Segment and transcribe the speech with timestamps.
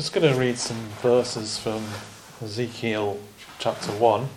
[0.00, 1.84] just going to read some verses from
[2.42, 3.20] Ezekiel
[3.58, 4.28] chapter 1.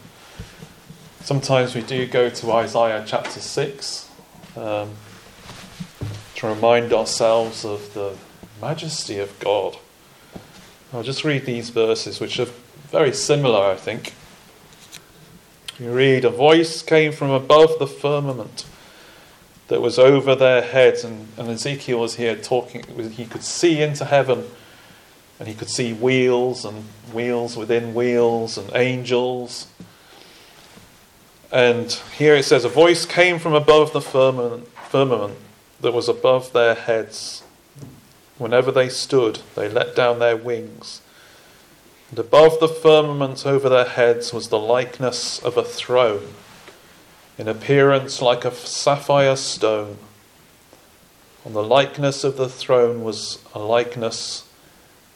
[1.21, 4.12] Sometimes we do go to Isaiah chapter 6
[4.57, 4.89] um,
[6.36, 8.18] to remind ourselves of the
[8.62, 9.78] majesty of God.
[10.91, 12.49] I'll just read these verses, which are
[12.91, 14.15] very similar, I think.
[15.79, 18.66] You read, A voice came from above the firmament
[19.70, 24.03] that was over their heads, and, and Ezekiel was here talking, he could see into
[24.03, 24.43] heaven,
[25.40, 29.68] and he could see wheels and wheels within wheels and angels.
[31.52, 35.38] And here it says, A voice came from above the firmament, firmament
[35.82, 37.44] that was above their heads.
[38.38, 41.02] Whenever they stood, they let down their wings
[42.13, 46.36] and above the firmament over their heads was the likeness of a throne,
[47.40, 49.98] in appearance like a sapphire stone.
[51.44, 54.48] On the likeness of the throne was a likeness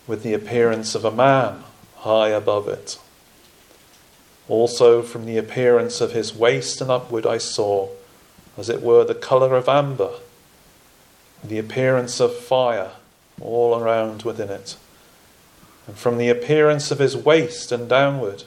[0.07, 1.63] with the appearance of a man
[1.97, 2.97] high above it.
[4.47, 7.89] Also, from the appearance of his waist and upward, I saw,
[8.57, 10.13] as it were, the colour of amber,
[11.43, 12.91] the appearance of fire
[13.41, 14.77] all around within it
[15.87, 18.43] and from the appearance of his waist and downward,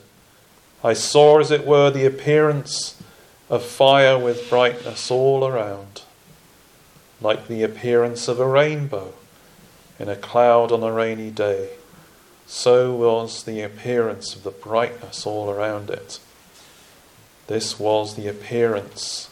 [0.84, 3.02] I saw, as it were, the appearance
[3.48, 6.02] of fire with brightness all around,
[7.20, 9.14] like the appearance of a rainbow
[10.00, 11.68] in a cloud on a rainy day.
[12.46, 16.18] So was the appearance of the brightness all around it.
[17.46, 19.28] This was the appearance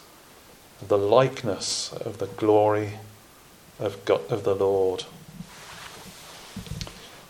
[0.79, 2.99] of the likeness of the glory
[3.79, 5.05] of, God, of the Lord.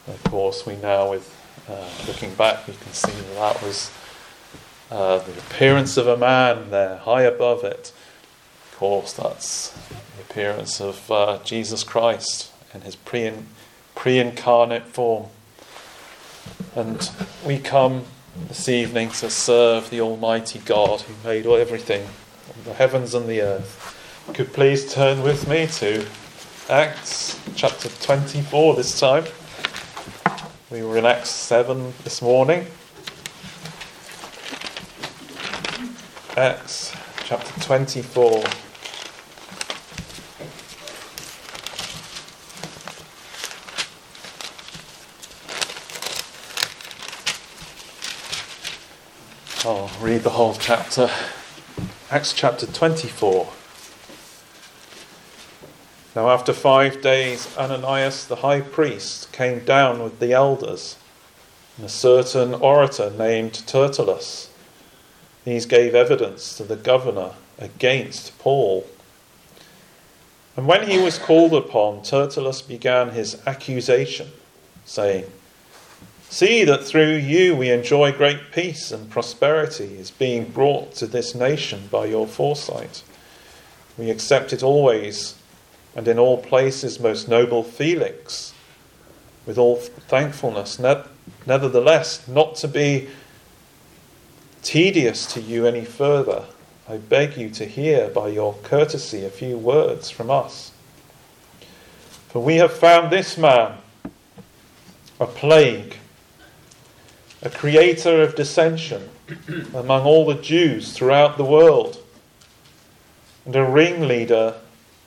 [0.06, 1.34] Of course, we now, with
[1.70, 3.90] uh, looking back, we can see that that was
[4.92, 7.94] uh, the appearance of a man there, high above it.
[8.72, 9.70] Of course, that's
[10.16, 15.28] the appearance of uh, Jesus Christ in his pre incarnate form.
[16.76, 17.10] And
[17.46, 18.06] we come
[18.48, 22.08] this evening to serve the Almighty God who made all everything,
[22.64, 23.96] the heavens and the earth.
[24.34, 26.06] Could please turn with me to
[26.70, 29.26] Acts chapter 24 this time.
[30.70, 32.68] We were in Acts 7 this morning.
[36.38, 36.94] Acts
[37.26, 38.44] chapter 24.
[49.66, 51.10] I'll read the whole chapter.
[52.10, 53.50] Acts chapter 24.
[56.16, 60.96] Now, after five days, Ananias the high priest came down with the elders
[61.76, 64.50] and a certain orator named Tertullus.
[65.44, 68.88] These gave evidence to the governor against Paul.
[70.56, 74.30] And when he was called upon, Tertullus began his accusation,
[74.86, 75.26] saying,
[76.30, 81.34] See that through you we enjoy great peace and prosperity is being brought to this
[81.34, 83.04] nation by your foresight.
[83.98, 85.36] We accept it always
[85.96, 88.54] and in all places, most noble Felix,
[89.46, 90.80] with all thankfulness,
[91.46, 93.10] nevertheless, not to be
[94.62, 96.46] tedious to you any further,
[96.88, 100.72] I beg you to hear by your courtesy a few words from us.
[102.28, 103.80] For we have found this man
[105.20, 105.98] a plague,
[107.42, 109.10] a creator of dissension
[109.74, 112.04] among all the Jews throughout the world,
[113.46, 114.56] and a ringleader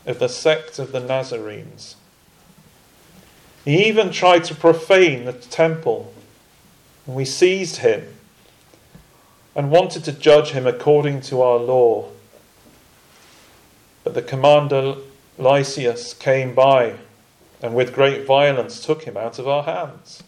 [0.07, 1.97] of the sect of the Nazarenes.
[3.65, 6.13] He even tried to profane the temple,
[7.07, 8.15] and we seized him
[9.55, 12.09] and wanted to judge him according to our law.
[14.03, 14.97] But the commander
[15.39, 16.97] Lysias came by
[17.61, 20.23] and with great violence took him out of our hands,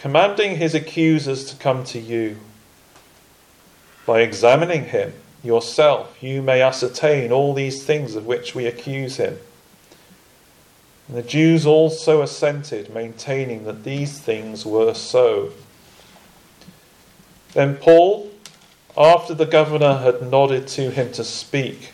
[0.00, 2.34] commanding his accusers to come to you.
[4.06, 5.12] By examining him,
[5.42, 9.36] yourself, you may ascertain all these things of which we accuse him.
[11.06, 15.52] And the Jews also assented, maintaining that these things were so.
[17.52, 18.30] Then Paul,
[18.96, 21.92] after the governor had nodded to him to speak,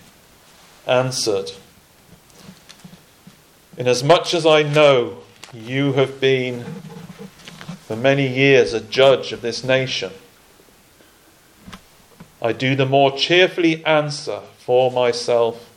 [0.87, 1.51] answered,
[3.77, 5.19] Inasmuch as I know
[5.53, 6.65] you have been
[7.87, 10.13] for many years a judge of this nation,
[12.43, 15.71] I do the more cheerfully answer for myself,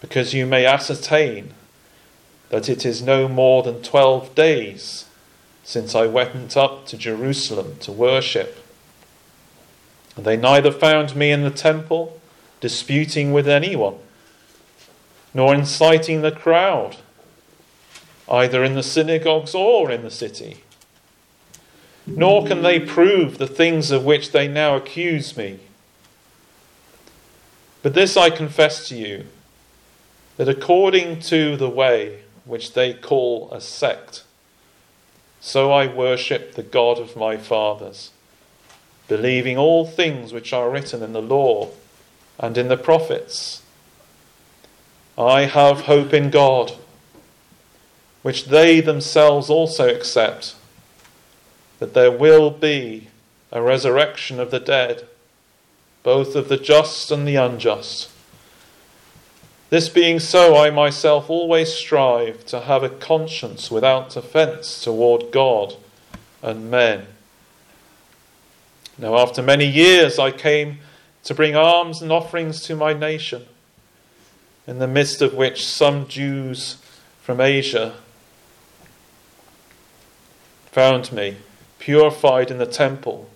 [0.00, 1.54] because you may ascertain
[2.48, 5.06] that it is no more than twelve days
[5.62, 8.58] since I went up to Jerusalem to worship.
[10.16, 12.20] And they neither found me in the temple
[12.60, 13.94] disputing with anyone,
[15.32, 16.96] nor inciting the crowd.
[18.30, 20.62] Either in the synagogues or in the city.
[22.06, 25.60] Nor can they prove the things of which they now accuse me.
[27.82, 29.26] But this I confess to you
[30.36, 34.24] that according to the way which they call a sect,
[35.40, 38.10] so I worship the God of my fathers,
[39.08, 41.70] believing all things which are written in the law
[42.38, 43.62] and in the prophets.
[45.16, 46.72] I have hope in God,
[48.22, 50.54] which they themselves also accept,
[51.78, 53.08] that there will be
[53.50, 55.06] a resurrection of the dead,
[56.02, 58.10] both of the just and the unjust.
[59.70, 65.76] This being so, I myself always strive to have a conscience without offence toward God
[66.42, 67.06] and men.
[68.98, 70.78] Now, after many years, I came
[71.24, 73.46] to bring alms and offerings to my nation,
[74.66, 76.76] in the midst of which some Jews
[77.22, 77.94] from Asia
[80.72, 81.36] found me
[81.78, 83.28] purified in the temple,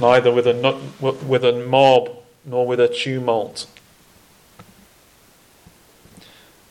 [0.00, 2.10] neither with a, with a mob
[2.44, 3.66] nor with a tumult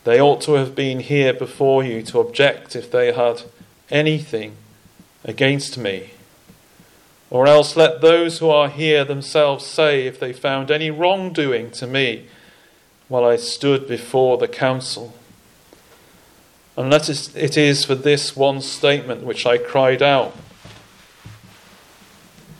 [0.03, 3.43] they ought to have been here before you to object if they had
[3.89, 4.55] anything
[5.23, 6.11] against me.
[7.29, 11.87] Or else let those who are here themselves say if they found any wrongdoing to
[11.87, 12.27] me
[13.07, 15.13] while I stood before the council.
[16.75, 20.35] Unless it is for this one statement which I cried out,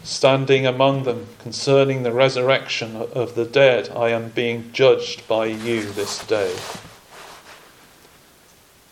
[0.04, 5.84] standing among them concerning the resurrection of the dead, I am being judged by you
[5.92, 6.56] this day.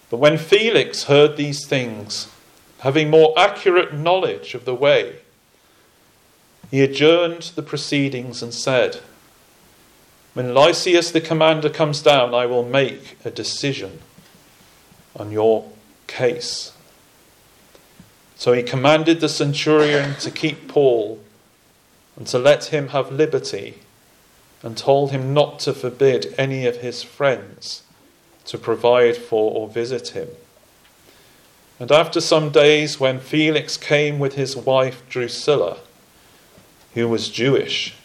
[0.09, 2.27] But when Felix heard these things,
[2.79, 5.17] having more accurate knowledge of the way,
[6.71, 9.01] he adjourned the proceedings and said,
[10.33, 13.99] When Lysias the commander comes down, I will make a decision
[15.15, 15.69] on your
[16.07, 16.73] case.
[18.35, 21.19] So he commanded the centurion to keep Paul
[22.15, 23.75] and to let him have liberty,
[24.63, 27.83] and told him not to forbid any of his friends
[28.45, 30.27] to provide for or visit him.
[31.79, 35.77] And after some days, when Felix came with his wife Drusilla,
[36.93, 37.95] who was Jewish,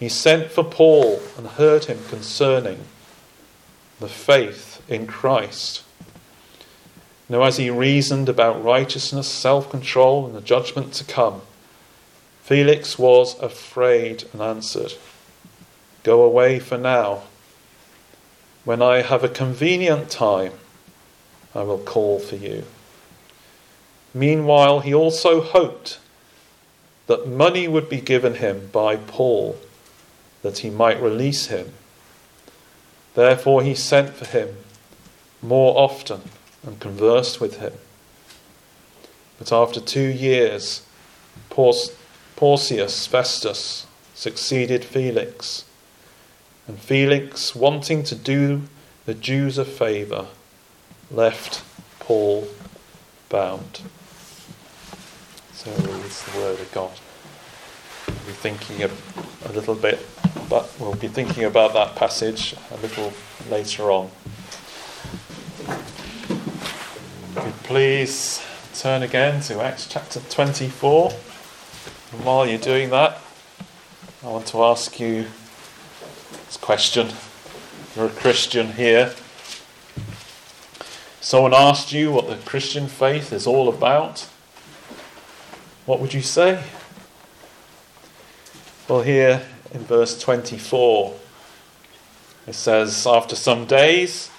[0.00, 2.80] he sent for Paul and heard him concerning
[4.00, 5.84] the faith in Christ.
[7.28, 11.42] Now, as he reasoned about righteousness, self control, and the judgment to come,
[12.42, 14.94] Felix was afraid and answered,
[16.04, 17.22] Go away for now
[18.64, 20.52] when I have a convenient time,
[21.54, 22.64] I will call for you.
[24.12, 25.98] Meanwhile, he also hoped
[27.06, 29.56] that money would be given him by Paul
[30.42, 31.74] that he might release him.
[33.14, 34.56] Therefore, he sent for him
[35.40, 36.22] more often
[36.64, 37.72] and conversed with him.
[39.38, 40.82] But after two years,
[41.50, 45.64] Porcius Festus succeeded Felix
[46.66, 48.62] and Felix, wanting to do
[49.04, 50.26] the Jews a favour,
[51.10, 51.62] left
[52.00, 52.48] Paul
[53.28, 53.82] bound.
[55.52, 56.90] So it's the word of God.
[58.08, 58.90] We'll be thinking a,
[59.48, 60.04] a little bit,
[60.48, 63.12] but we'll be thinking about that passage a little
[63.48, 64.10] later on.
[67.52, 68.42] Please
[68.74, 71.12] turn again to Acts chapter 24.
[72.12, 73.18] And while you're doing that,
[74.24, 75.26] I want to ask you
[76.46, 77.08] this question.
[77.94, 79.14] You're a Christian here.
[81.20, 84.28] Someone asked you what the Christian faith is all about.
[85.84, 86.62] What would you say?
[88.88, 91.14] Well, here in verse 24,
[92.46, 94.30] it says, After some days,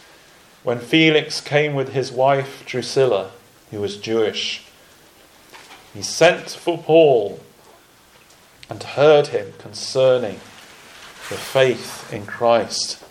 [0.68, 3.32] when Felix came with his wife Drusilla,
[3.72, 4.66] who was Jewish,
[5.94, 7.40] he sent for Paul
[8.70, 10.42] and heard him concerning
[11.30, 13.02] the faith in Christ.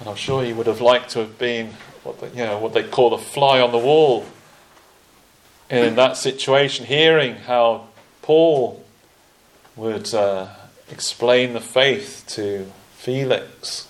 [0.00, 2.72] And I'm sure he would have liked to have been what they, you know what
[2.72, 4.24] they call a fly on the wall
[5.68, 7.88] in that situation, hearing how
[8.22, 8.82] Paul
[9.76, 10.48] would uh,
[10.90, 13.88] explain the faith to Felix.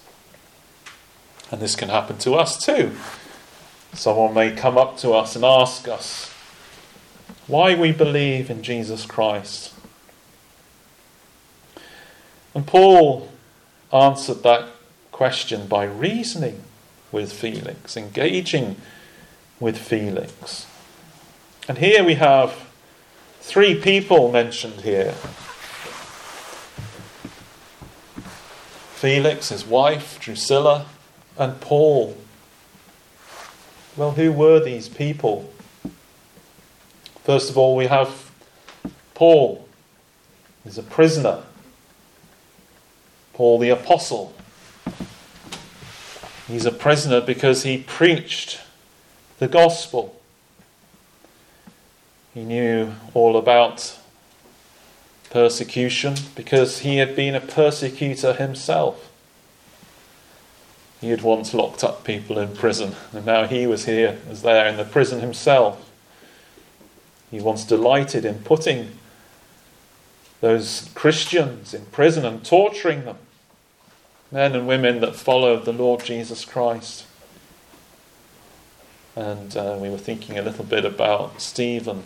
[1.50, 2.96] And this can happen to us too.
[3.92, 6.32] Someone may come up to us and ask us
[7.46, 9.72] why we believe in Jesus Christ.
[12.54, 13.30] And Paul
[13.92, 14.68] answered that
[15.12, 16.62] question by reasoning
[17.12, 18.76] with Felix, engaging
[19.60, 20.66] with Felix.
[21.68, 22.68] And here we have
[23.40, 25.14] three people mentioned here
[28.94, 30.86] Felix, his wife, Drusilla,
[31.38, 32.16] and Paul.
[33.96, 35.50] Well, who were these people?
[37.22, 38.30] First of all, we have
[39.14, 39.66] Paul.
[40.64, 41.42] He's a prisoner.
[43.32, 44.34] Paul the Apostle.
[46.46, 48.60] He's a prisoner because he preached
[49.38, 50.20] the gospel.
[52.34, 53.98] He knew all about
[55.30, 59.10] persecution because he had been a persecutor himself.
[61.04, 64.66] He had once locked up people in prison, and now he was here, was there
[64.66, 65.90] in the prison himself.
[67.30, 68.92] He once delighted in putting
[70.40, 73.18] those Christians in prison and torturing them
[74.32, 77.04] men and women that followed the Lord Jesus Christ.
[79.14, 82.04] And uh, we were thinking a little bit about Stephen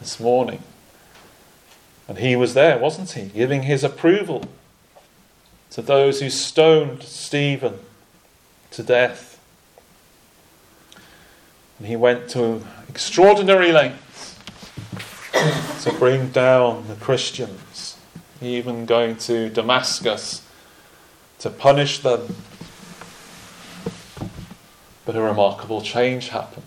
[0.00, 0.62] this morning.
[2.08, 3.26] And he was there, wasn't he?
[3.26, 4.46] Giving his approval
[5.72, 7.80] to those who stoned Stephen
[8.72, 9.40] to death.
[11.78, 14.38] And he went to extraordinary lengths
[15.84, 17.96] to bring down the Christians,
[18.40, 20.42] even going to Damascus
[21.38, 22.34] to punish them.
[25.04, 26.64] But a remarkable change happened.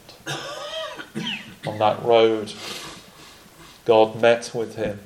[1.68, 2.54] On that road,
[3.86, 5.00] God met with him.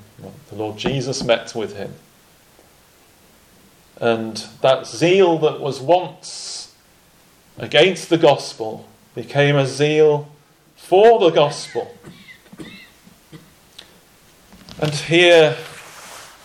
[0.50, 1.94] The Lord Jesus met with him.
[3.98, 6.55] And that zeal that was once
[7.58, 10.30] against the gospel became a zeal
[10.76, 11.96] for the gospel.
[14.80, 15.58] And here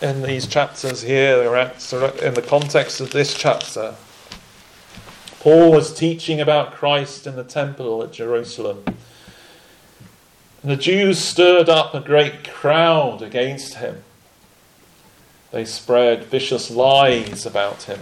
[0.00, 3.96] in these chapters here, in the context of this chapter,
[5.40, 8.84] Paul was teaching about Christ in the temple at Jerusalem.
[10.62, 14.04] And the Jews stirred up a great crowd against him.
[15.50, 18.00] They spread vicious lies about him.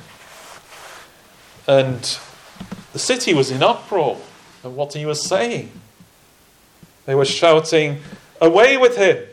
[1.67, 2.19] And
[2.99, 4.19] the city was in uproar
[4.65, 5.71] at what he was saying.
[7.07, 8.01] They were shouting,
[8.41, 9.25] Away with him!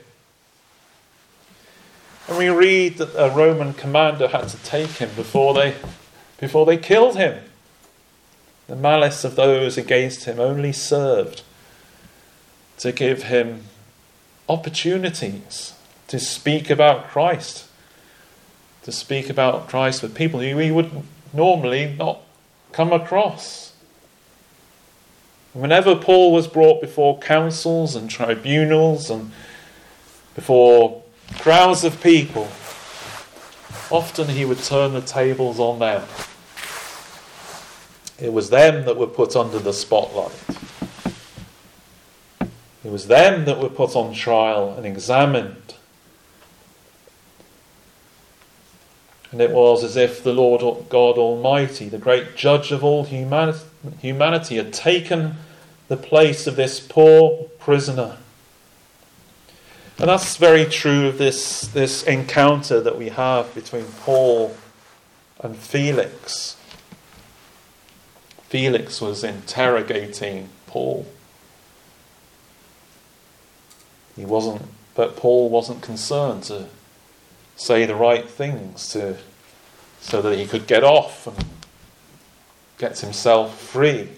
[2.28, 5.74] And we read that a Roman commander had to take him before they,
[6.40, 7.44] before they killed him.
[8.68, 11.42] The malice of those against him only served
[12.78, 13.64] to give him
[14.48, 15.74] opportunities
[16.10, 17.66] to speak about Christ,
[18.84, 20.92] to speak about Christ with people who he would
[21.34, 22.22] normally not
[22.76, 23.72] come across.
[25.54, 29.32] Whenever Paul was brought before councils and tribunals and
[30.36, 31.02] before
[31.40, 32.50] crowds of people,
[33.90, 36.04] often he would turn the tables on them.
[38.20, 40.34] It was them that were put under the spotlight.
[42.84, 45.75] It was them that were put on trial and examined.
[49.36, 54.56] And it was as if the Lord God Almighty, the great judge of all humanity,
[54.56, 55.36] had taken
[55.90, 58.18] the place of this poor prisoner
[59.98, 64.56] and that's very true of this, this encounter that we have between Paul
[65.40, 66.58] and Felix.
[68.50, 71.08] Felix was interrogating Paul.
[74.18, 74.64] He wasn't,
[74.96, 76.68] but Paul wasn't concerned to
[77.56, 79.18] say the right things to,
[80.02, 81.46] so that he could get off and
[82.78, 84.10] get himself free.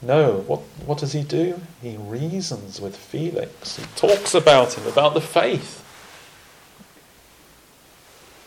[0.00, 1.60] No, what, what does he do?
[1.82, 3.76] He reasons with Felix.
[3.76, 5.84] He talks about him, about the faith.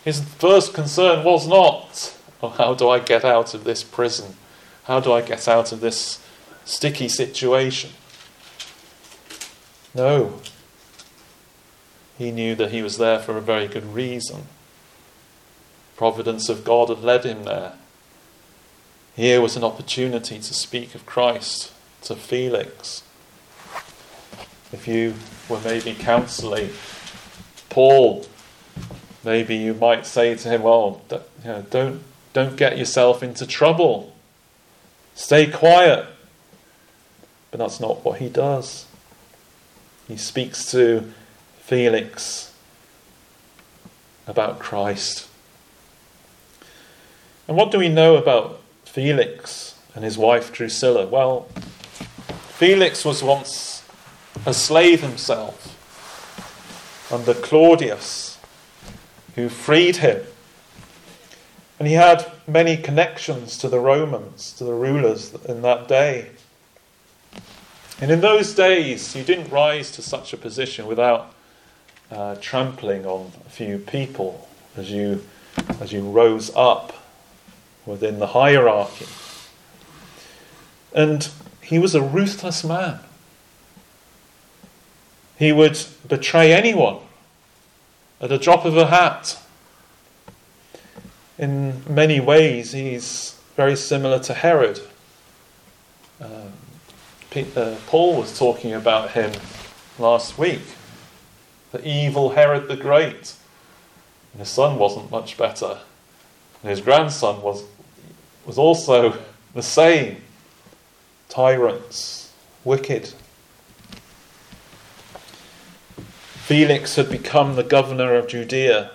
[0.05, 4.35] His first concern was not, oh, how do I get out of this prison?
[4.85, 6.23] How do I get out of this
[6.63, 7.91] sticky situation?
[9.93, 10.39] No.
[12.21, 14.43] He knew that he was there for a very good reason.
[15.95, 17.73] Providence of God had led him there.
[19.15, 21.73] Here was an opportunity to speak of Christ
[22.03, 23.01] to Felix.
[24.71, 25.15] If you
[25.49, 26.69] were maybe counseling
[27.69, 28.27] Paul,
[29.23, 34.13] maybe you might say to him, "Well, you know, don't don't get yourself into trouble.
[35.15, 36.05] Stay quiet."
[37.49, 38.85] But that's not what he does.
[40.07, 41.11] He speaks to
[41.71, 42.53] Felix
[44.27, 45.29] about Christ.
[47.47, 51.07] And what do we know about Felix and his wife Drusilla?
[51.07, 51.43] Well,
[52.49, 53.85] Felix was once
[54.45, 55.77] a slave himself
[57.09, 58.37] under Claudius,
[59.35, 60.23] who freed him.
[61.79, 66.31] And he had many connections to the Romans, to the rulers in that day.
[68.01, 71.33] And in those days, you didn't rise to such a position without
[72.11, 75.23] uh, trampling on a few people as you,
[75.79, 76.93] as you rose up
[77.85, 79.07] within the hierarchy.
[80.93, 81.29] And
[81.61, 82.99] he was a ruthless man.
[85.39, 86.97] He would betray anyone
[88.19, 89.39] at a drop of a hat.
[91.39, 94.79] In many ways, he's very similar to Herod.
[96.19, 96.51] Um,
[97.55, 99.31] uh, Paul was talking about him
[99.97, 100.61] last week.
[101.71, 103.35] The evil Herod the Great.
[104.33, 105.79] And his son wasn't much better.
[106.61, 107.63] And his grandson was,
[108.45, 109.17] was also
[109.53, 110.17] the same
[111.29, 112.31] tyrants,
[112.63, 113.13] wicked.
[116.51, 118.91] Felix had become the governor of Judea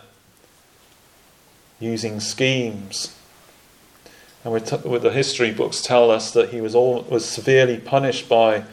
[1.81, 3.17] using schemes.
[4.45, 8.65] And t- the history books tell us that he was, all, was severely punished by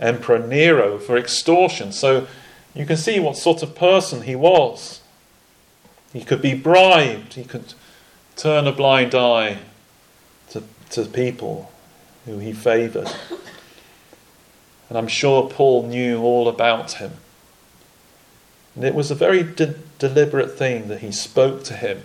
[0.00, 1.92] Emperor Nero for extortion.
[1.92, 2.26] So
[2.74, 5.00] you can see what sort of person he was.
[6.12, 7.74] He could be bribed, he could
[8.36, 9.58] turn a blind eye
[10.50, 11.72] to, to people
[12.24, 13.10] who he favoured.
[14.88, 17.12] And I'm sure Paul knew all about him.
[18.74, 22.02] And it was a very de- deliberate thing that he spoke to him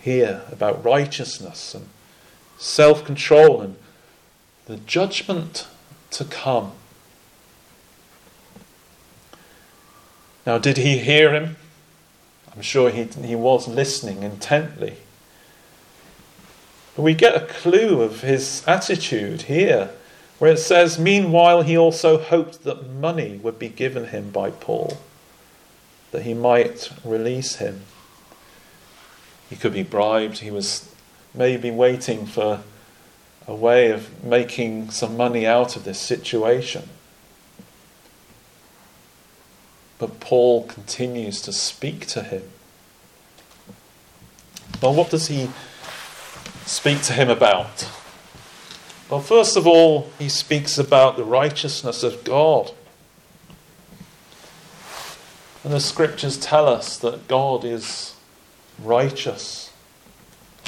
[0.00, 1.88] here about righteousness and
[2.58, 3.76] self control and
[4.66, 5.66] the judgment
[6.10, 6.72] to come.
[10.46, 11.56] Now, did he hear him?
[12.54, 14.96] I'm sure he, he was listening intently.
[16.96, 19.90] We get a clue of his attitude here,
[20.38, 24.98] where it says, Meanwhile, he also hoped that money would be given him by Paul,
[26.12, 27.82] that he might release him.
[29.50, 30.38] He could be bribed.
[30.38, 30.94] He was
[31.34, 32.62] maybe waiting for
[33.46, 36.88] a way of making some money out of this situation.
[39.98, 42.42] But Paul continues to speak to him.
[44.82, 45.50] Well, what does he
[46.66, 47.88] speak to him about?
[49.08, 52.72] Well, first of all, he speaks about the righteousness of God.
[55.62, 58.14] And the scriptures tell us that God is
[58.82, 59.72] righteous.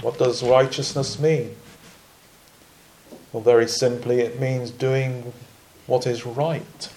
[0.02, 1.56] What does righteousness mean?
[3.32, 5.32] Well, very simply, it means doing
[5.86, 6.90] what is right.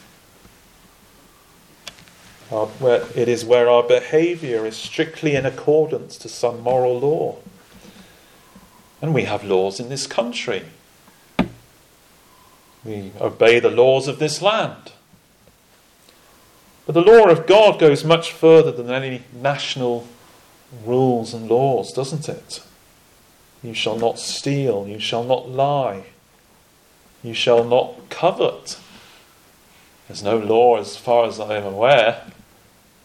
[2.52, 7.38] Our, where, it is where our behaviour is strictly in accordance to some moral law.
[9.02, 10.66] And we have laws in this country.
[12.84, 14.94] We obey the laws of this land.
[16.86, 20.08] But the law of God goes much further than any national
[20.86, 22.64] rules and laws, doesn't it?
[23.62, 26.06] You shall not steal, you shall not lie,
[27.22, 28.80] you shall not covet.
[30.08, 32.24] There's no law, as far as I am aware,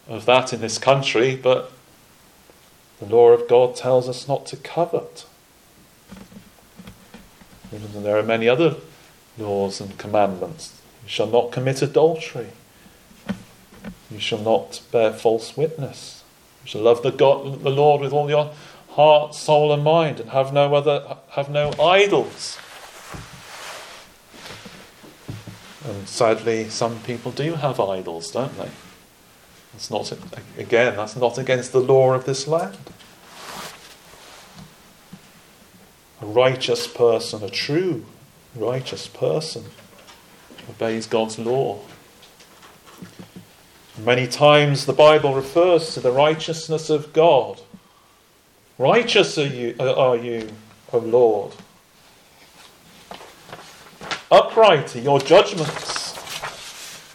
[0.08, 1.72] of that in this country, but
[3.00, 5.26] the law of God tells us not to covet.
[7.72, 8.76] And there are many other
[9.36, 10.80] laws and commandments.
[11.02, 12.48] You shall not commit adultery.
[14.10, 16.22] You shall not bear false witness.
[16.62, 18.52] You shall love the God, the Lord with all your
[18.90, 22.58] heart, soul, and mind, and have no other, have no idols.
[25.84, 28.70] And sadly, some people do have idols, don't they?
[29.74, 30.12] That's not
[30.56, 30.94] again.
[30.94, 32.78] That's not against the law of this land.
[36.22, 38.06] A righteous person, a true
[38.54, 39.64] righteous person,
[40.70, 41.80] obeys God's law.
[43.98, 47.60] Many times the Bible refers to the righteousness of God.
[48.78, 50.50] Righteous are you, uh, are you,
[50.92, 51.52] O Lord.
[54.30, 56.14] Upright are your judgments,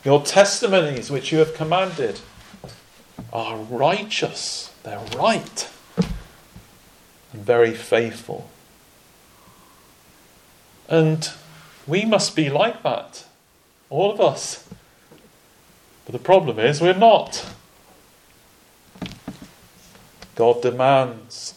[0.04, 2.19] your testimonies which you have commanded
[3.32, 8.50] are righteous, they're right, and very faithful.
[10.88, 11.30] And
[11.86, 13.26] we must be like that,
[13.89, 14.68] all of us.
[16.06, 17.46] But the problem is, we're not.
[20.36, 21.54] God demands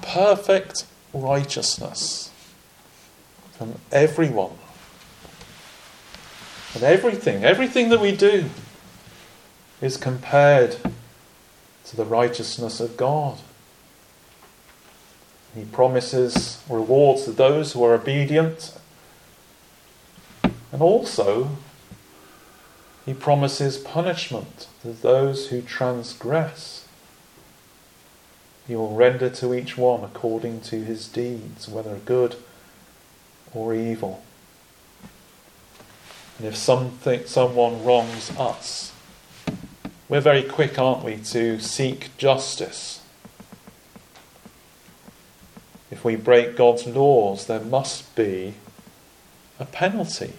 [0.00, 2.30] perfect righteousness
[3.52, 4.56] from everyone.
[6.74, 8.48] And everything, everything that we do
[9.80, 10.76] is compared
[11.86, 13.38] to the righteousness of God.
[15.54, 18.78] He promises rewards to those who are obedient,
[20.72, 21.50] and also
[23.04, 26.86] he promises punishment to those who transgress.
[28.68, 32.36] He will render to each one according to his deeds, whether good
[33.52, 34.22] or evil.
[36.38, 38.92] And if something, someone wrongs us,
[40.10, 43.00] we're very quick, aren't we, to seek justice.
[45.90, 48.54] if we break God's laws, there must be
[49.58, 50.32] a penalty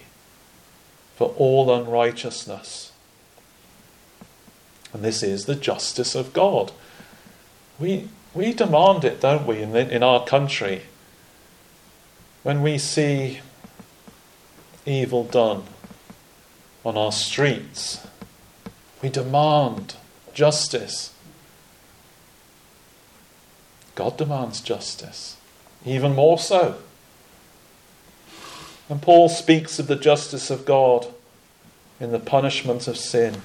[1.15, 2.91] for all unrighteousness.
[4.93, 6.71] And this is the justice of God.
[7.79, 10.83] We, we demand it, don't we, in, in our country?
[12.43, 13.41] When we see
[14.85, 15.63] evil done
[16.83, 18.07] on our streets,
[19.01, 19.95] we demand
[20.33, 21.13] justice.
[23.95, 25.37] God demands justice,
[25.85, 26.77] even more so.
[28.89, 31.07] And Paul speaks of the justice of God
[31.99, 33.41] in the punishment of sin,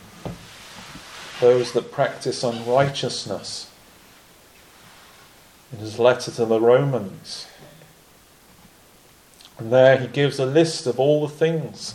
[1.40, 3.70] those that practice unrighteousness.
[5.72, 7.46] In his letter to the Romans,
[9.58, 11.94] and there he gives a list of all the things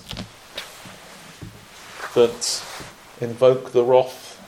[2.16, 2.64] that
[3.22, 4.42] invoke the wrath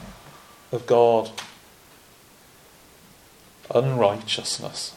[0.71, 1.31] of God
[3.73, 4.95] unrighteousness.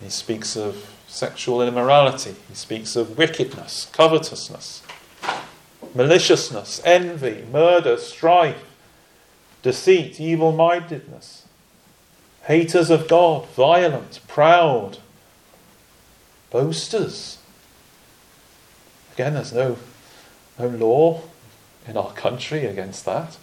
[0.00, 4.82] He speaks of sexual immorality, he speaks of wickedness, covetousness,
[5.94, 8.64] maliciousness, envy, murder, strife,
[9.62, 11.46] deceit, evil mindedness,
[12.44, 14.98] haters of God, violent, proud,
[16.50, 17.38] boasters.
[19.14, 19.76] Again, there's no,
[20.58, 21.22] no law
[21.86, 23.36] in our country against that.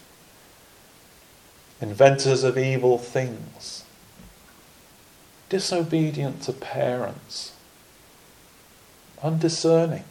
[1.82, 3.86] Inventors of evil things,
[5.47, 7.54] disobedient to parents,
[9.23, 10.04] undiscerning,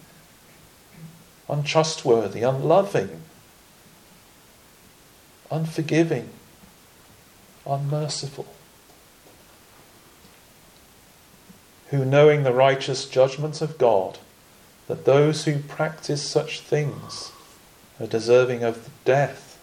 [1.48, 3.22] untrustworthy, unloving,
[5.50, 6.30] unforgiving,
[7.66, 8.46] unmerciful.
[11.88, 14.18] Who, knowing the righteous judgment of God,
[14.88, 17.32] that those who practice such things
[18.00, 19.58] are deserving of death,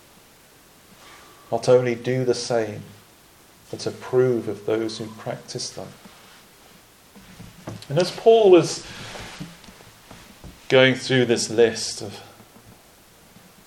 [1.52, 2.82] not only do the same,
[3.72, 5.88] but approve of those who practice them.
[7.90, 8.86] And as Paul was
[10.70, 12.22] going through this list of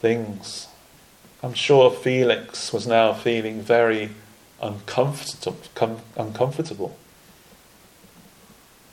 [0.00, 0.68] things,
[1.42, 4.10] I'm sure Felix was now feeling very
[4.60, 6.02] uncomfortable.
[6.16, 6.96] uncomfortable.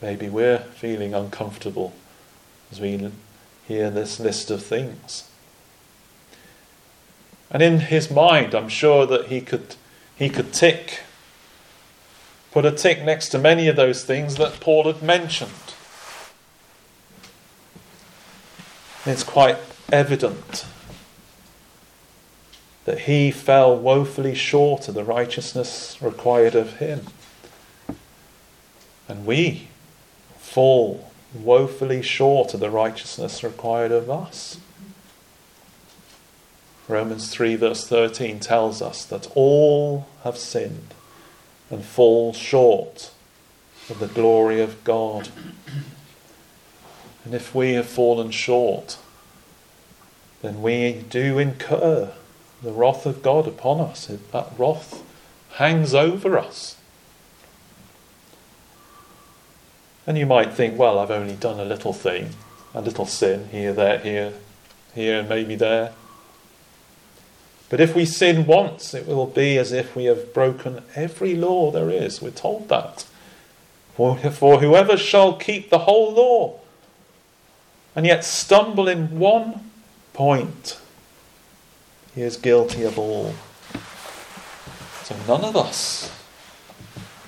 [0.00, 1.92] Maybe we're feeling uncomfortable
[2.70, 3.10] as we
[3.66, 5.28] hear this list of things.
[7.50, 9.76] And in his mind, I'm sure that he could,
[10.16, 11.00] he could tick,
[12.50, 15.50] put a tick next to many of those things that Paul had mentioned.
[19.04, 19.58] It's quite
[19.92, 20.66] evident
[22.86, 27.06] that he fell woefully short of the righteousness required of him.
[29.08, 29.68] And we
[30.38, 34.58] fall woefully short of the righteousness required of us.
[36.88, 40.94] Romans 3, verse 13 tells us that all have sinned
[41.68, 43.10] and fall short
[43.90, 45.28] of the glory of God.
[47.24, 48.98] And if we have fallen short,
[50.42, 52.12] then we do incur
[52.62, 54.06] the wrath of God upon us.
[54.06, 55.02] That wrath
[55.54, 56.76] hangs over us.
[60.06, 62.30] And you might think, well, I've only done a little thing,
[62.72, 64.34] a little sin here, there, here,
[64.94, 65.92] here, and maybe there.
[67.68, 71.70] But if we sin once, it will be as if we have broken every law
[71.70, 72.22] there is.
[72.22, 73.04] We're told that.
[73.94, 76.60] For, for whoever shall keep the whole law
[77.96, 79.70] and yet stumble in one
[80.12, 80.78] point,
[82.14, 83.34] he is guilty of all.
[85.02, 86.12] So none of us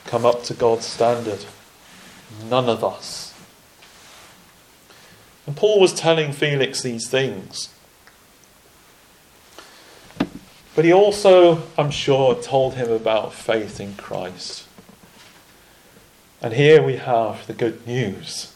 [0.05, 1.44] come up to God's standard.
[2.48, 3.35] None of us.
[5.46, 7.70] And Paul was telling Felix these things.
[10.79, 14.64] But he also, I'm sure, told him about faith in Christ.
[16.41, 18.55] And here we have the good news.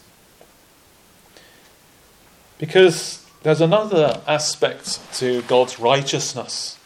[2.59, 6.79] Because there's another aspect to God's righteousness.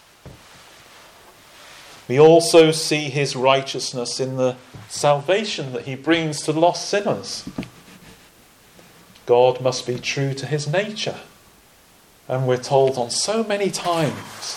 [2.08, 4.56] We also see his righteousness in the
[4.88, 7.46] salvation that he brings to lost sinners.
[9.26, 11.18] God must be true to his nature.
[12.26, 14.56] And we're told on so many times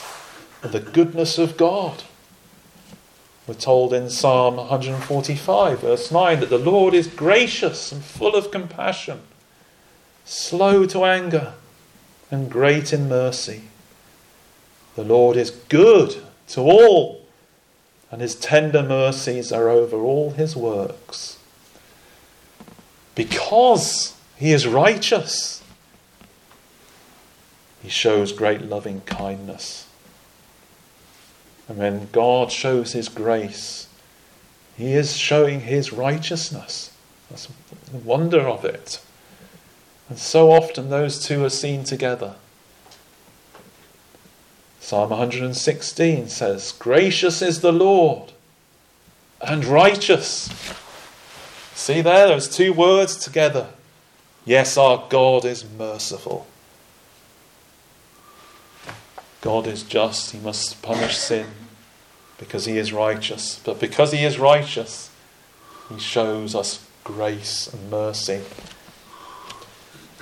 [0.61, 2.03] the goodness of God.
[3.47, 8.51] We're told in Psalm 145, verse 9, that the Lord is gracious and full of
[8.51, 9.21] compassion,
[10.25, 11.53] slow to anger,
[12.29, 13.63] and great in mercy.
[14.95, 16.17] The Lord is good
[16.49, 17.19] to all
[18.11, 21.37] and his tender mercies are over all his works.
[23.15, 25.63] Because he is righteous,
[27.81, 29.87] he shows great loving kindness.
[31.69, 33.87] And when God shows his grace,
[34.75, 36.91] He is showing his righteousness.
[37.29, 37.47] That's
[37.91, 38.99] the wonder of it.
[40.09, 42.35] And so often those two are seen together.
[44.79, 48.31] Psalm 116 says, Gracious is the Lord
[49.39, 50.49] and righteous.
[51.75, 53.67] See there, those two words together.
[54.43, 56.47] Yes, our God is merciful.
[59.41, 61.45] God is just, He must punish sin
[62.39, 63.61] because He is righteous.
[63.63, 65.11] But because He is righteous,
[65.89, 68.41] He shows us grace and mercy.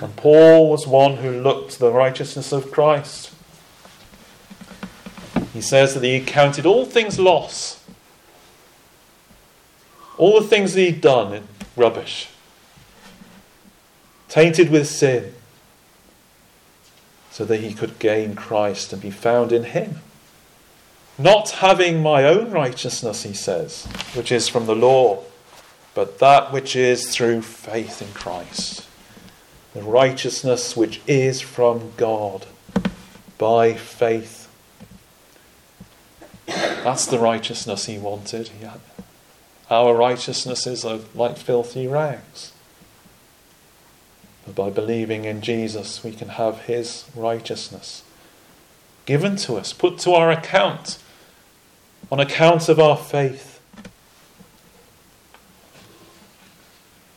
[0.00, 3.32] And Paul was one who looked to the righteousness of Christ.
[5.52, 7.84] He says that he counted all things loss,
[10.16, 12.28] all the things that he'd done in rubbish,
[14.28, 15.34] tainted with sin,
[17.30, 20.00] so that he could gain Christ and be found in him.
[21.18, 25.24] Not having my own righteousness, he says, which is from the law,
[25.94, 28.86] but that which is through faith in Christ.
[29.74, 32.46] The righteousness which is from God
[33.36, 34.48] by faith.
[36.46, 38.50] That's the righteousness he wanted.
[39.70, 42.52] Our righteousness is like filthy rags.
[44.46, 48.04] But by believing in Jesus, we can have his righteousness
[49.04, 50.98] given to us, put to our account
[52.10, 53.60] on account of our faith.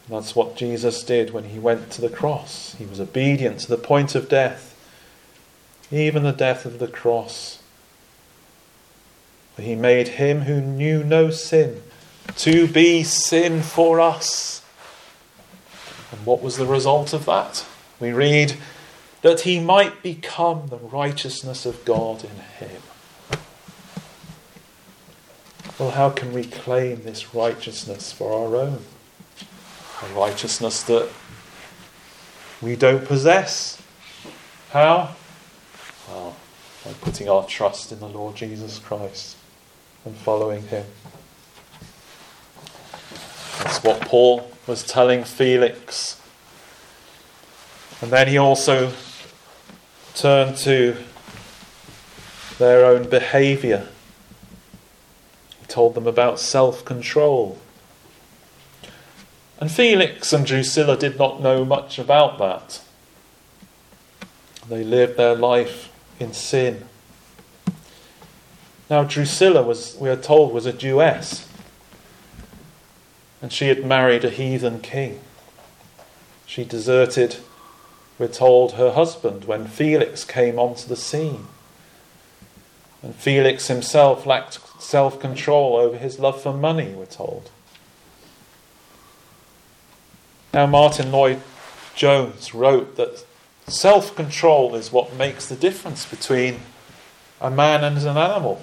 [0.10, 2.76] That's what Jesus did when he went to the cross.
[2.78, 4.76] He was obedient to the point of death,
[5.90, 7.60] even the death of the cross.
[9.58, 11.84] he made him who knew no sin
[12.38, 14.64] to be sin for us.
[16.12, 17.66] And what was the result of that?
[18.00, 18.56] We read
[19.22, 22.36] that he might become the righteousness of God in
[22.68, 22.82] him.
[25.82, 28.84] Well, how can we claim this righteousness for our own?
[30.04, 31.10] A righteousness that
[32.62, 33.82] we don't possess.
[34.70, 35.16] How?
[36.08, 36.36] Well,
[36.86, 39.38] by putting our trust in the Lord Jesus Christ
[40.06, 40.86] and following him.
[43.64, 46.22] That's what Paul was telling Felix.
[48.04, 48.94] And then he also
[50.14, 50.96] turned to
[52.60, 53.88] their own behaviour.
[55.72, 57.58] Told them about self control.
[59.58, 62.82] And Felix and Drusilla did not know much about that.
[64.68, 66.86] They lived their life in sin.
[68.90, 71.48] Now, Drusilla was, we are told, was a Jewess
[73.42, 75.20] and she had married a heathen king.
[76.46, 77.38] She deserted,
[78.20, 81.48] we're told, her husband when Felix came onto the scene.
[83.02, 87.50] And Felix himself lacked self control over his love for money, we're told.
[90.54, 91.42] Now, Martin Lloyd
[91.96, 93.24] Jones wrote that
[93.68, 96.60] self control is what makes the difference between
[97.40, 98.62] a man and an animal.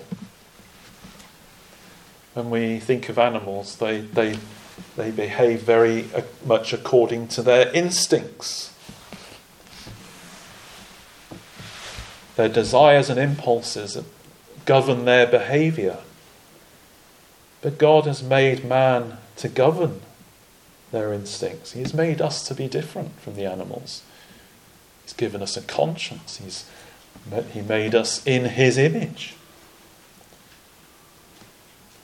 [2.35, 4.39] When we think of animals, they, they
[4.97, 8.75] they behave very uh, much according to their instincts.
[12.37, 14.01] Their desires and impulses
[14.65, 15.99] govern their behavior.
[17.61, 20.01] But God has made man to govern
[20.91, 21.73] their instincts.
[21.73, 24.03] He has made us to be different from the animals.
[25.05, 26.39] He's given us a conscience.
[26.39, 26.69] He's,
[27.53, 29.35] he made us in His image.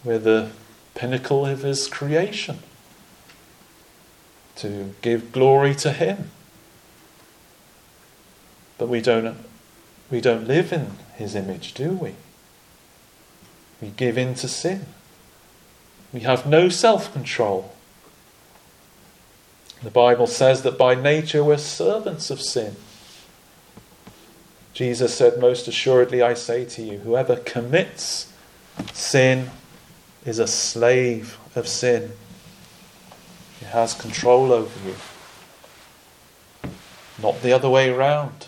[0.04, 0.50] We're the
[0.94, 2.58] pinnacle of His creation
[4.56, 6.30] to give glory to Him.
[8.76, 9.36] But we don't,
[10.10, 12.14] we don't live in His image, do we?
[13.80, 14.86] We give in to sin.
[16.14, 17.72] We have no self control.
[19.82, 22.76] The Bible says that by nature we're servants of sin.
[24.72, 28.32] Jesus said, Most assuredly I say to you, whoever commits
[28.92, 29.50] sin
[30.24, 32.12] is a slave of sin.
[33.58, 34.94] He has control over you.
[37.20, 38.46] Not the other way around.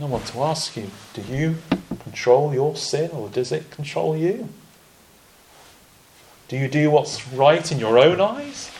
[0.00, 1.56] I want to ask you do you
[2.00, 4.48] control your sin or does it control you?
[6.48, 8.70] Do you do what's right in your own eyes?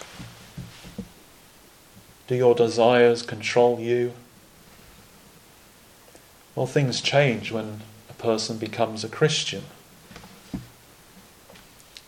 [2.29, 4.13] Do your desires control you?
[6.55, 9.65] Well, things change when a person becomes a Christian.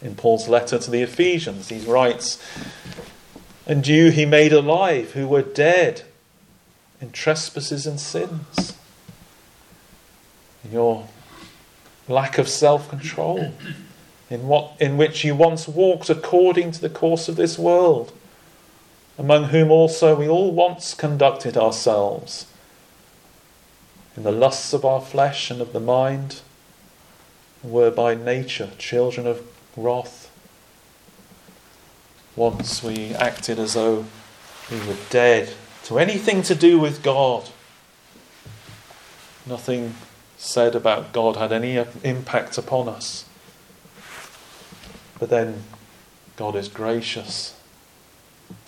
[0.01, 2.41] In Paul's letter to the Ephesians, he writes,
[3.67, 6.03] And you he made alive who were dead
[7.01, 8.77] in trespasses and sins.
[10.65, 11.09] In your
[12.07, 13.53] lack of self control,
[14.31, 18.13] in, what, in which you once walked according to the course of this world,
[19.17, 22.47] among whom also we all once conducted ourselves,
[24.17, 26.41] in the lusts of our flesh and of the mind,
[27.63, 29.43] and were by nature children of
[29.77, 30.31] wrath.
[32.37, 34.05] Once we acted as though
[34.71, 35.53] we were dead
[35.85, 37.49] to anything to do with God.
[39.47, 39.95] Nothing
[40.37, 43.28] said about God had any impact upon us.
[45.19, 45.65] But then
[46.37, 47.59] God is gracious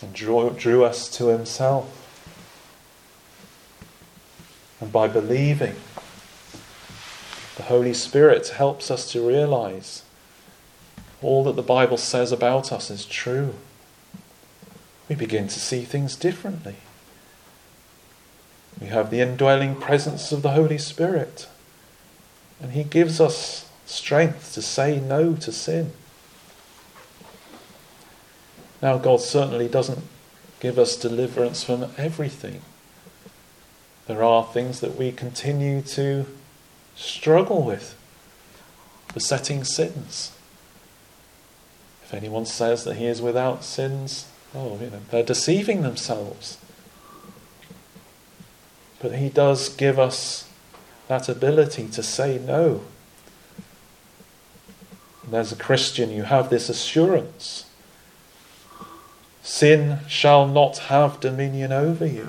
[0.01, 1.97] and drew, drew us to Himself.
[4.81, 5.77] And by believing,
[7.57, 10.03] the Holy Spirit helps us to realize
[11.23, 13.55] all that the Bible says about us is true.
[15.09, 16.77] We begin to see things differently.
[18.81, 21.47] We have the indwelling presence of the Holy Spirit,
[22.63, 25.93] and He gives us strength to say no to sin.
[28.83, 30.03] Now, God certainly doesn't
[30.61, 32.63] give us deliverance from everything.
[34.07, 36.27] There are things that we continue to
[36.97, 37.97] struggle with,
[39.15, 40.33] besetting sins.
[42.05, 46.59] If anyone says that he is without sins, oh, you know, they're deceiving themselves.
[49.01, 50.49] But he does give us
[51.09, 52.83] that ability to say no.
[55.25, 57.67] And as a Christian, you have this assurance
[59.43, 62.29] Sin shall not have dominion over you.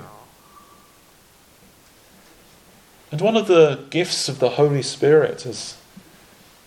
[3.12, 5.78] And one of the gifts of the Holy Spirit is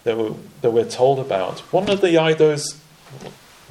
[0.04, 2.78] that we're, that we're told about, one of the those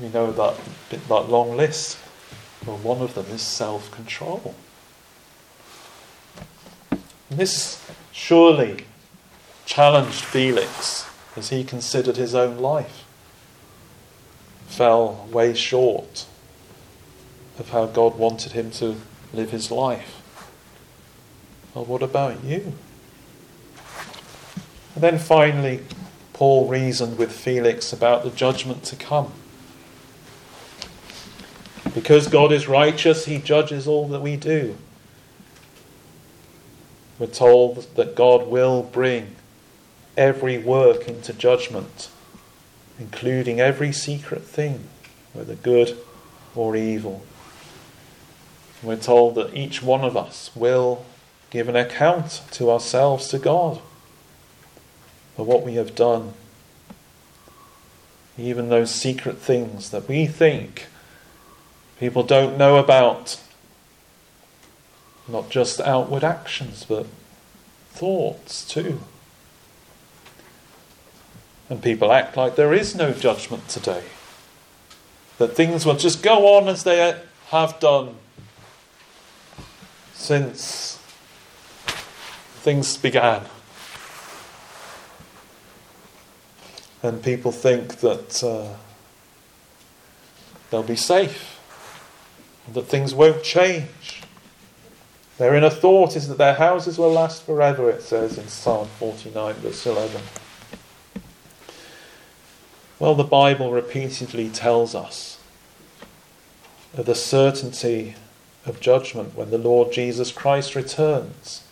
[0.01, 0.59] we know that
[1.07, 1.97] that long list.
[2.65, 4.55] One of them is self-control.
[7.29, 8.85] This surely
[9.65, 11.05] challenged Felix
[11.35, 13.03] as he considered his own life.
[14.67, 16.25] Fell way short
[17.59, 18.95] of how God wanted him to
[19.33, 20.21] live his life.
[21.73, 22.73] Well, what about you?
[24.95, 25.81] And then finally,
[26.33, 29.31] Paul reasoned with Felix about the judgment to come.
[31.93, 34.75] Because God is righteous, he judges all that we do.
[37.19, 39.35] We're told that God will bring
[40.17, 42.09] every work into judgment,
[42.99, 44.85] including every secret thing,
[45.33, 45.97] whether good
[46.55, 47.23] or evil.
[48.83, 51.05] We're told that each one of us will
[51.49, 53.79] give an account to ourselves to God
[55.35, 56.33] for what we have done.
[58.37, 60.87] Even those secret things that we think
[61.99, 63.39] people don't know about.
[65.27, 67.05] Not just outward actions, but
[67.91, 68.99] thoughts too.
[71.69, 74.03] And people act like there is no judgment today.
[75.37, 77.17] That things will just go on as they
[77.49, 78.15] have done
[80.23, 80.97] since
[82.61, 83.41] things began.
[87.01, 88.77] And people think that uh,
[90.69, 91.59] they'll be safe,
[92.71, 94.21] that things won't change.
[95.39, 99.55] Their inner thought is that their houses will last forever, it says in Psalm 49,
[99.55, 100.21] verse 11.
[102.97, 105.37] Well, the Bible repeatedly tells us
[106.95, 108.15] of the certainty
[108.65, 111.63] of judgment when the Lord Jesus Christ returns.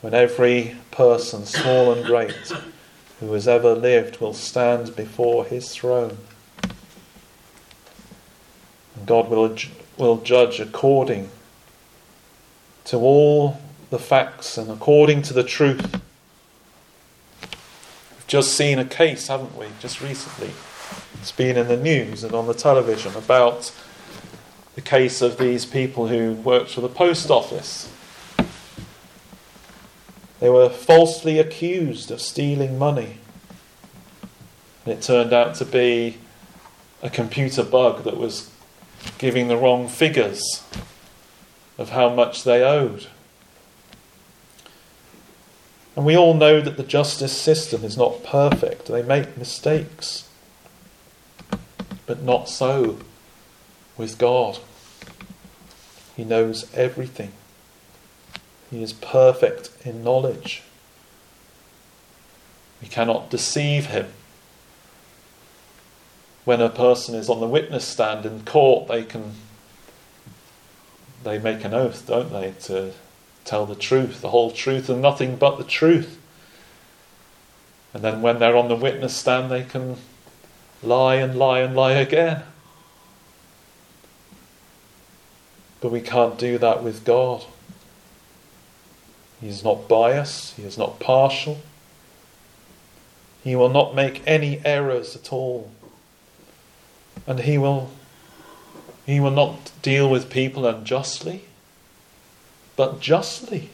[0.00, 2.52] When every person, small and great,
[3.20, 6.18] who has ever lived will stand before his throne.
[8.94, 9.56] And God will,
[9.96, 11.30] will judge according
[12.84, 15.92] to all the facts and according to the truth.
[17.42, 20.52] We've just seen a case, haven't we, just recently?
[21.20, 23.72] It's been in the news and on the television about
[24.78, 27.92] the case of these people who worked for the post office.
[30.38, 33.18] They were falsely accused of stealing money.
[34.84, 36.18] And it turned out to be
[37.02, 38.52] a computer bug that was
[39.18, 40.62] giving the wrong figures
[41.76, 43.08] of how much they owed.
[45.96, 48.86] And we all know that the justice system is not perfect.
[48.86, 50.28] They make mistakes.
[52.06, 53.00] But not so
[53.96, 54.60] with God.
[56.18, 57.30] He knows everything.
[58.72, 60.64] He is perfect in knowledge.
[62.82, 64.08] We cannot deceive him.
[66.44, 69.36] When a person is on the witness stand in court, they can
[71.22, 72.94] they make an oath, don't they, to
[73.44, 76.18] tell the truth, the whole truth, and nothing but the truth.
[77.94, 79.98] And then when they're on the witness stand, they can
[80.82, 82.42] lie and lie and lie again.
[85.80, 87.44] But we can't do that with God.
[89.40, 91.60] He is not biased, He is not partial.
[93.44, 95.70] He will not make any errors at all.
[97.26, 97.90] And He will,
[99.06, 101.44] he will not deal with people unjustly,
[102.76, 103.70] but justly.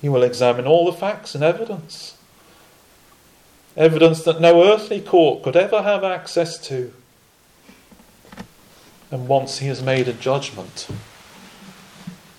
[0.00, 2.16] He will examine all the facts and evidence.
[3.76, 6.92] Evidence that no earthly court could ever have access to.
[9.10, 10.86] And once he has made a judgment,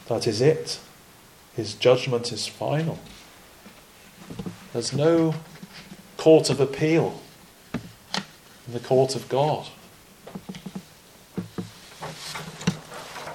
[0.08, 0.80] that is it.
[1.56, 3.00] His judgment is final.
[4.72, 5.36] There's no
[6.18, 7.20] court of appeal
[7.74, 9.68] in the court of God.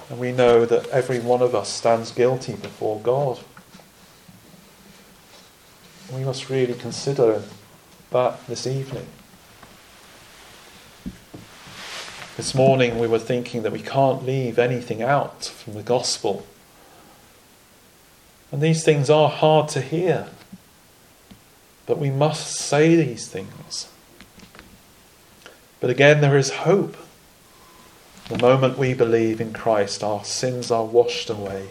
[0.09, 3.39] And we know that every one of us stands guilty before God.
[6.11, 7.43] We must really consider
[8.09, 9.05] that this evening.
[12.37, 16.45] This morning we were thinking that we can't leave anything out from the gospel.
[18.51, 20.27] And these things are hard to hear.
[21.87, 23.89] But we must say these things.
[25.79, 26.95] But again, there is hope.
[28.29, 31.69] The moment we believe in Christ, our sins are washed away.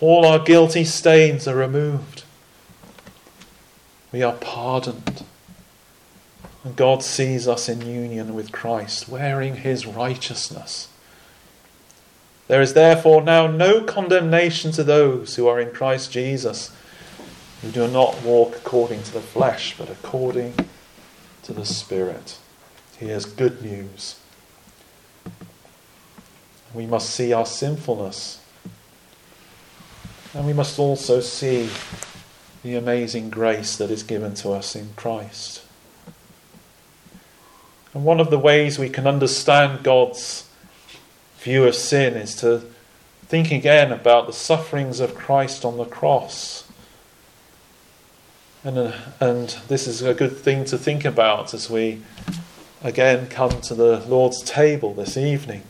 [0.00, 2.24] All our guilty stains are removed.
[4.10, 5.26] We are pardoned.
[6.76, 10.88] God sees us in union with Christ, wearing his righteousness.
[12.48, 16.74] There is therefore now no condemnation to those who are in Christ Jesus,
[17.60, 20.54] who do not walk according to the flesh, but according
[21.42, 22.38] to the Spirit.
[22.96, 24.18] Here's good news.
[26.74, 28.40] We must see our sinfulness.
[30.34, 31.70] And we must also see
[32.62, 35.62] the amazing grace that is given to us in Christ.
[37.98, 40.48] And one of the ways we can understand God's
[41.40, 42.62] view of sin is to
[43.26, 46.70] think again about the sufferings of Christ on the cross.
[48.62, 52.00] And, uh, and this is a good thing to think about as we
[52.84, 55.64] again come to the Lord's table this evening.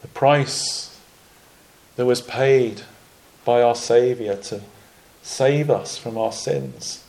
[0.00, 0.98] The price
[1.96, 2.80] that was paid
[3.44, 4.62] by our Saviour to
[5.20, 7.04] save us from our sins.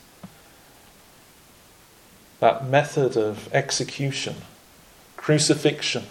[2.40, 4.36] That method of execution,
[5.16, 6.04] crucifixion,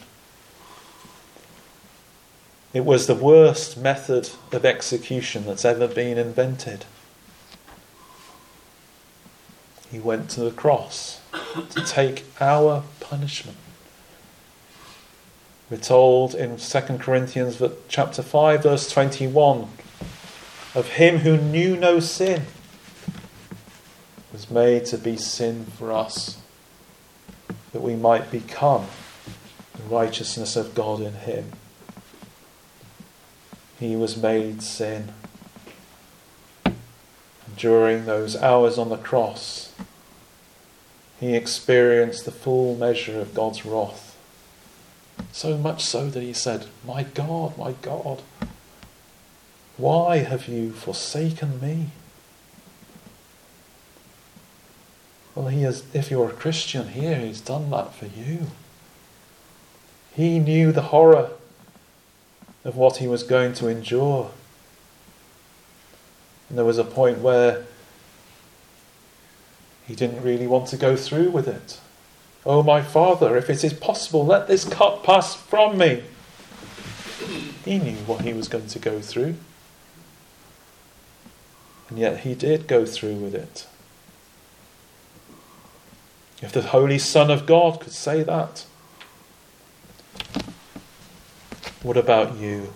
[2.72, 6.86] it was the worst method of execution that's ever been invented.
[9.92, 11.20] He went to the cross
[11.72, 13.58] to take our punishment.
[15.70, 19.68] We're told in 2 Corinthians chapter 5 verse 21
[20.76, 22.44] of him who knew no sin
[24.40, 26.38] was made to be sin for us,
[27.74, 28.88] that we might become
[29.76, 31.52] the righteousness of God in him.
[33.78, 35.12] He was made sin.
[36.64, 36.78] And
[37.58, 39.74] during those hours on the cross,
[41.20, 44.18] he experienced the full measure of God's wrath.
[45.34, 48.22] So much so that he said, My God, my God,
[49.76, 51.88] why have you forsaken me?
[55.40, 58.48] Well, he has, if you're a Christian here, he's done that for you.
[60.14, 61.30] He knew the horror
[62.66, 64.32] of what he was going to endure.
[66.50, 67.64] And there was a point where
[69.88, 71.80] he didn't really want to go through with it.
[72.46, 76.04] Oh, my Father, if it is possible, let this cup pass from me.
[77.64, 79.36] He knew what he was going to go through.
[81.88, 83.68] And yet he did go through with it.
[86.42, 88.66] If the Holy Son of God could say that,
[91.84, 92.74] what about you?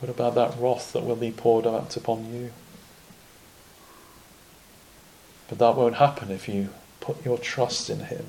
[0.00, 2.52] What about that wrath that will be poured out upon you?
[5.48, 8.26] But that won't happen if you put your trust in Him.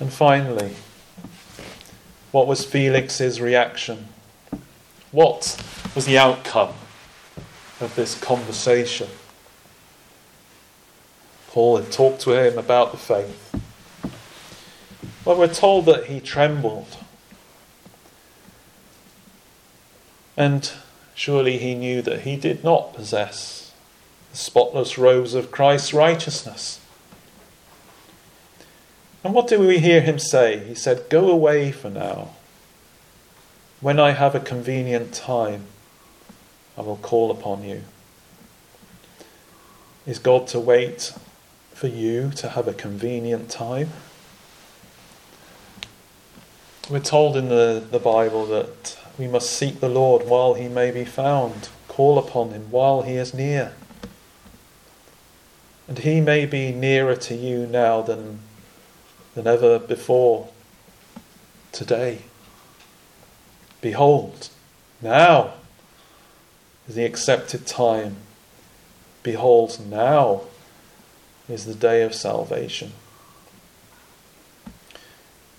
[0.00, 0.74] And finally,
[2.30, 4.08] what was Felix's reaction
[5.12, 5.62] what
[5.94, 6.72] was the outcome
[7.80, 9.08] of this conversation?
[11.52, 13.54] Paul had talked to him about the faith.
[15.22, 16.96] Well, we're told that he trembled.
[20.34, 20.72] And
[21.14, 23.74] surely he knew that he did not possess
[24.30, 26.80] the spotless robes of Christ's righteousness.
[29.22, 30.58] And what do we hear him say?
[30.58, 32.30] He said, Go away for now.
[33.82, 35.66] When I have a convenient time,
[36.78, 37.82] I will call upon you.
[40.06, 41.12] Is God to wait
[41.82, 43.88] for you to have a convenient time?
[46.88, 50.92] We're told in the, the Bible that we must seek the Lord while he may
[50.92, 53.72] be found, call upon him while he is near.
[55.88, 58.38] And he may be nearer to you now than,
[59.34, 60.50] than ever before
[61.72, 62.18] today.
[63.80, 64.50] Behold,
[65.00, 65.54] now
[66.86, 68.18] is the accepted time.
[69.24, 70.42] Behold, now
[71.52, 72.92] is the day of salvation.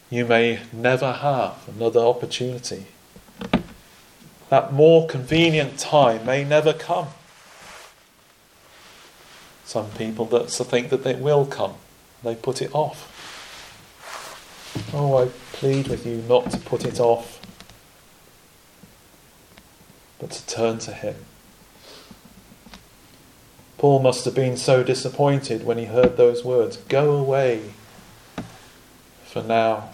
[0.09, 2.87] You may never have another opportunity.
[4.49, 7.07] That more convenient time may never come.
[9.65, 11.75] Some people that think that it will come,
[12.23, 13.09] they put it off.
[14.93, 17.39] Oh, I plead with you not to put it off,
[20.19, 21.15] but to turn to Him.
[23.83, 27.73] Paul must have been so disappointed when he heard those words Go away
[29.25, 29.89] for now.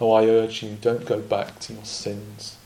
[0.00, 2.56] Oh, I urge you, don't go back to your sins.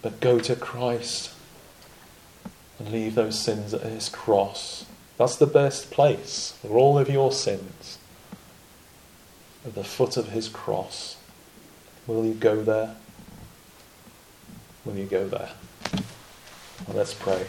[0.00, 1.32] But go to Christ
[2.78, 4.86] and leave those sins at his cross.
[5.16, 7.98] That's the best place for all of your sins.
[9.66, 11.16] At the foot of his cross.
[12.06, 12.94] Will you go there?
[14.88, 15.50] Will you go there?
[16.94, 17.44] Let's pray.